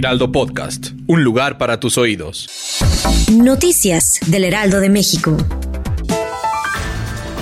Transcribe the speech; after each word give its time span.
Heraldo 0.00 0.32
Podcast. 0.32 0.92
Un 1.08 1.24
lugar 1.24 1.58
para 1.58 1.78
tus 1.78 1.98
oídos. 1.98 2.48
Noticias 3.30 4.18
del 4.28 4.44
Heraldo 4.44 4.80
de 4.80 4.88
México. 4.88 5.36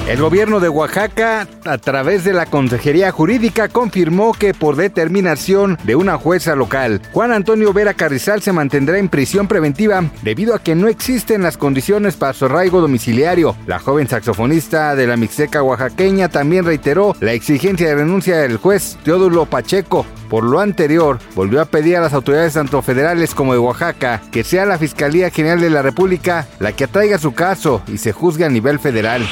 El 0.08 0.20
gobierno 0.20 0.58
de 0.58 0.68
Oaxaca, 0.68 1.46
a 1.64 1.78
través 1.78 2.24
de 2.24 2.32
la 2.32 2.46
Consejería 2.46 3.12
Jurídica, 3.12 3.68
confirmó 3.68 4.32
que 4.32 4.54
por 4.54 4.74
determinación 4.74 5.78
de 5.84 5.94
una 5.94 6.16
jueza 6.16 6.56
local, 6.56 7.00
Juan 7.12 7.30
Antonio 7.30 7.72
Vera 7.72 7.94
Carrizal 7.94 8.42
se 8.42 8.52
mantendrá 8.52 8.98
en 8.98 9.08
prisión 9.08 9.46
preventiva 9.46 10.02
debido 10.22 10.56
a 10.56 10.60
que 10.60 10.74
no 10.74 10.88
existen 10.88 11.44
las 11.44 11.58
condiciones 11.58 12.16
para 12.16 12.32
su 12.32 12.46
arraigo 12.46 12.80
domiciliario. 12.80 13.54
La 13.68 13.78
joven 13.78 14.08
saxofonista 14.08 14.96
de 14.96 15.06
la 15.06 15.16
Mixteca 15.16 15.62
oaxaqueña 15.62 16.28
también 16.28 16.64
reiteró 16.64 17.14
la 17.20 17.34
exigencia 17.34 17.86
de 17.86 17.94
renuncia 17.94 18.38
del 18.38 18.56
juez 18.56 18.98
Teodulo 19.04 19.46
Pacheco. 19.46 20.04
Por 20.28 20.44
lo 20.44 20.60
anterior, 20.60 21.18
volvió 21.34 21.60
a 21.60 21.66
pedir 21.66 21.96
a 21.96 22.00
las 22.00 22.12
autoridades 22.12 22.54
tanto 22.54 22.82
federales 22.82 23.34
como 23.34 23.52
de 23.52 23.58
Oaxaca 23.58 24.22
que 24.30 24.44
sea 24.44 24.66
la 24.66 24.78
Fiscalía 24.78 25.30
General 25.30 25.60
de 25.60 25.70
la 25.70 25.82
República 25.82 26.46
la 26.58 26.72
que 26.72 26.84
atraiga 26.84 27.18
su 27.18 27.32
caso 27.32 27.82
y 27.86 27.98
se 27.98 28.12
juzgue 28.12 28.44
a 28.44 28.48
nivel 28.48 28.78
federal. 28.78 29.26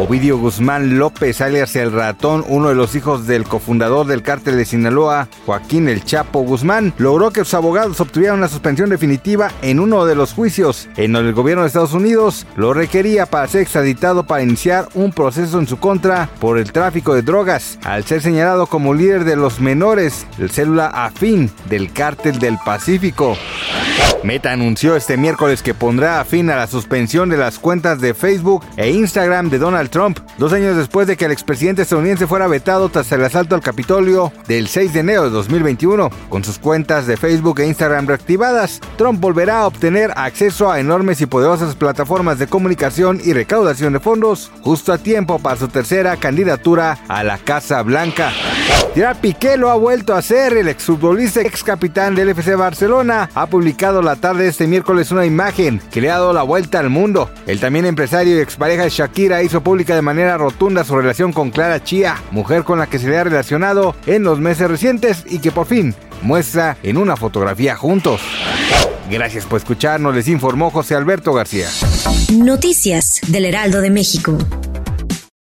Ovidio 0.00 0.38
Guzmán 0.38 0.98
López, 0.98 1.40
alias 1.40 1.76
El 1.76 1.92
Ratón, 1.92 2.44
uno 2.48 2.68
de 2.68 2.74
los 2.74 2.94
hijos 2.94 3.26
del 3.26 3.44
cofundador 3.44 4.06
del 4.06 4.22
cártel 4.22 4.56
de 4.56 4.64
Sinaloa, 4.64 5.28
Joaquín 5.46 5.88
El 5.88 6.04
Chapo 6.04 6.40
Guzmán, 6.40 6.92
logró 6.98 7.30
que 7.30 7.44
sus 7.44 7.54
abogados 7.54 8.00
obtuvieran 8.00 8.38
una 8.38 8.48
suspensión 8.48 8.90
definitiva 8.90 9.50
en 9.62 9.80
uno 9.80 10.04
de 10.04 10.14
los 10.14 10.32
juicios 10.32 10.88
en 10.96 11.12
donde 11.12 11.30
el 11.30 11.34
gobierno 11.34 11.62
de 11.62 11.68
Estados 11.68 11.92
Unidos 11.92 12.46
lo 12.56 12.74
requería 12.74 13.26
para 13.26 13.46
ser 13.46 13.62
extraditado 13.62 14.24
para 14.24 14.42
iniciar 14.42 14.88
un 14.94 15.12
proceso 15.12 15.58
en 15.58 15.66
su 15.66 15.78
contra 15.78 16.28
por 16.40 16.58
el 16.58 16.72
tráfico 16.72 17.14
de 17.14 17.22
drogas, 17.22 17.78
al 17.84 18.04
ser 18.04 18.22
señalado 18.22 18.66
como 18.66 18.94
líder 18.94 19.24
de 19.24 19.36
los 19.36 19.60
menores 19.60 20.26
del 20.38 20.50
célula 20.50 20.86
afín 20.86 21.50
del 21.68 21.92
cártel 21.92 22.38
del 22.38 22.58
Pacífico. 22.64 23.36
Meta 24.24 24.52
anunció 24.52 24.96
este 24.96 25.18
miércoles 25.18 25.62
que 25.62 25.74
pondrá 25.74 26.24
fin 26.24 26.48
a 26.48 26.56
la 26.56 26.66
suspensión 26.66 27.28
de 27.28 27.36
las 27.36 27.58
cuentas 27.58 28.00
de 28.00 28.14
Facebook 28.14 28.64
e 28.78 28.90
Instagram 28.90 29.50
de 29.50 29.58
Donald 29.58 29.90
Trump, 29.90 30.18
dos 30.38 30.52
años 30.54 30.78
después 30.78 31.06
de 31.06 31.18
que 31.18 31.26
el 31.26 31.32
expresidente 31.32 31.82
estadounidense 31.82 32.26
fuera 32.26 32.46
vetado 32.46 32.88
tras 32.88 33.12
el 33.12 33.22
asalto 33.22 33.54
al 33.54 33.60
Capitolio 33.60 34.32
del 34.48 34.66
6 34.68 34.94
de 34.94 35.00
enero 35.00 35.24
de 35.24 35.30
2021. 35.30 36.08
Con 36.30 36.42
sus 36.42 36.58
cuentas 36.58 37.06
de 37.06 37.18
Facebook 37.18 37.60
e 37.60 37.66
Instagram 37.66 38.06
reactivadas, 38.06 38.80
Trump 38.96 39.20
volverá 39.20 39.60
a 39.60 39.66
obtener 39.66 40.12
acceso 40.16 40.72
a 40.72 40.80
enormes 40.80 41.20
y 41.20 41.26
poderosas 41.26 41.74
plataformas 41.74 42.38
de 42.38 42.46
comunicación 42.46 43.20
y 43.22 43.34
recaudación 43.34 43.92
de 43.92 44.00
fondos 44.00 44.50
justo 44.62 44.92
a 44.92 44.98
tiempo 44.98 45.38
para 45.38 45.56
su 45.56 45.68
tercera 45.68 46.16
candidatura 46.16 46.98
a 47.08 47.24
la 47.24 47.36
Casa 47.36 47.82
Blanca. 47.82 48.32
Gerard 48.94 49.16
Piqué 49.16 49.56
lo 49.56 49.70
ha 49.70 49.74
vuelto 49.74 50.14
a 50.14 50.18
hacer, 50.18 50.56
el 50.56 50.68
exfutbolista 50.68 51.40
ex 51.40 51.64
capitán 51.64 52.14
del 52.14 52.28
FC 52.28 52.54
Barcelona 52.54 53.28
ha 53.34 53.46
publicado 53.46 54.02
la 54.02 54.14
tarde 54.14 54.44
de 54.44 54.50
este 54.50 54.68
miércoles 54.68 55.10
una 55.10 55.26
imagen 55.26 55.80
que 55.90 56.00
le 56.00 56.10
ha 56.10 56.14
dado 56.14 56.32
la 56.32 56.44
vuelta 56.44 56.78
al 56.78 56.90
mundo. 56.90 57.28
El 57.48 57.58
también 57.58 57.86
empresario 57.86 58.36
y 58.36 58.40
expareja 58.40 58.84
de 58.84 58.90
Shakira 58.90 59.42
hizo 59.42 59.62
pública 59.62 59.96
de 59.96 60.02
manera 60.02 60.38
rotunda 60.38 60.84
su 60.84 60.96
relación 60.96 61.32
con 61.32 61.50
Clara 61.50 61.82
Chia, 61.82 62.22
mujer 62.30 62.62
con 62.62 62.78
la 62.78 62.86
que 62.86 63.00
se 63.00 63.08
le 63.08 63.18
ha 63.18 63.24
relacionado 63.24 63.96
en 64.06 64.22
los 64.22 64.38
meses 64.38 64.70
recientes 64.70 65.24
y 65.28 65.40
que 65.40 65.50
por 65.50 65.66
fin 65.66 65.92
muestra 66.22 66.76
en 66.84 66.96
una 66.96 67.16
fotografía 67.16 67.74
juntos. 67.74 68.20
Gracias 69.10 69.44
por 69.44 69.58
escucharnos, 69.58 70.14
les 70.14 70.28
informó 70.28 70.70
José 70.70 70.94
Alberto 70.94 71.32
García. 71.32 71.68
Noticias 72.32 73.20
del 73.26 73.44
Heraldo 73.46 73.80
de 73.80 73.90
México. 73.90 74.38